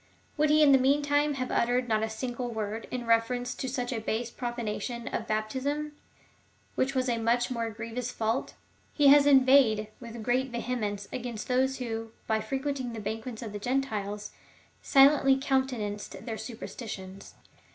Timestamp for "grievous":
7.69-8.11